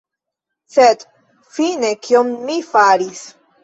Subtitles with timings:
[0.77, 1.05] Sed
[1.59, 3.27] fine kion mi faris?